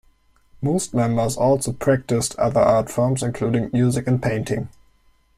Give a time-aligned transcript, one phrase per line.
[0.63, 4.69] Most members also practiced other art forms including music and painting.